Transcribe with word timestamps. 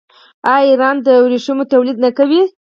آیا 0.53 0.65
ایران 0.69 0.95
د 1.05 1.07
ورېښمو 1.23 1.69
تولید 1.73 1.97
نه 2.05 2.09
کوي؟ 2.17 2.41